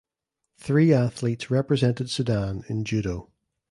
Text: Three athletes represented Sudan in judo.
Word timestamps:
Three 0.57 0.91
athletes 0.93 1.51
represented 1.51 2.09
Sudan 2.09 2.63
in 2.67 2.85
judo. 2.85 3.29